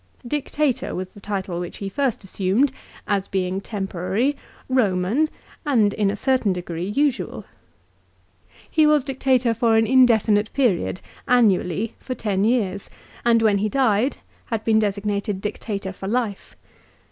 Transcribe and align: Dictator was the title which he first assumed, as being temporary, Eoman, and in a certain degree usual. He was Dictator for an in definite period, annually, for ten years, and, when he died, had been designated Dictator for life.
Dictator 0.27 0.95
was 0.95 1.09
the 1.09 1.19
title 1.19 1.59
which 1.59 1.77
he 1.77 1.87
first 1.87 2.23
assumed, 2.23 2.71
as 3.07 3.27
being 3.27 3.61
temporary, 3.61 4.35
Eoman, 4.67 5.29
and 5.63 5.93
in 5.93 6.09
a 6.09 6.15
certain 6.15 6.51
degree 6.51 6.87
usual. 6.87 7.45
He 8.67 8.87
was 8.87 9.03
Dictator 9.03 9.53
for 9.53 9.77
an 9.77 9.85
in 9.85 10.07
definite 10.07 10.51
period, 10.53 11.01
annually, 11.27 11.93
for 11.99 12.15
ten 12.15 12.43
years, 12.45 12.89
and, 13.23 13.43
when 13.43 13.59
he 13.59 13.69
died, 13.69 14.17
had 14.45 14.63
been 14.63 14.79
designated 14.79 15.39
Dictator 15.39 15.93
for 15.93 16.07
life. 16.07 16.55